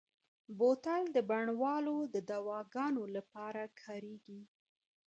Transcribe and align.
بوتل 0.57 1.03
د 1.15 1.17
بڼوالو 1.29 1.97
د 2.13 2.15
دواګانو 2.31 3.03
لپاره 3.15 3.61
کارېږي. 3.81 4.41